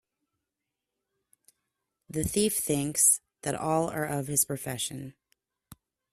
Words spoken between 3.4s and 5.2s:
that all are of his profession.